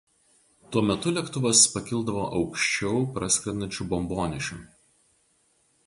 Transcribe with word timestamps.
Tuo 0.75 0.81
metu 0.91 1.13
lėktuvas 1.17 1.61
pakildavo 1.75 2.25
aukščiau 2.39 3.05
praskrendančių 3.19 3.91
bombonešių. 3.95 4.63